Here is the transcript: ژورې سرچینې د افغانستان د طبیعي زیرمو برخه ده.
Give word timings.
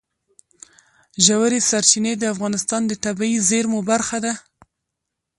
ژورې 1.25 1.59
سرچینې 1.69 2.13
د 2.17 2.23
افغانستان 2.33 2.81
د 2.87 2.93
طبیعي 3.05 3.37
زیرمو 3.49 3.79
برخه 3.89 4.17
ده. 4.25 4.33